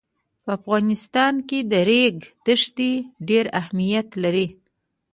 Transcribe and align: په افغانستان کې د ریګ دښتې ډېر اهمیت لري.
په 0.43 0.49
افغانستان 0.57 1.33
کې 1.47 1.59
د 1.71 1.73
ریګ 1.89 2.15
دښتې 2.45 2.91
ډېر 3.29 3.45
اهمیت 3.59 4.09
لري. 4.23 4.47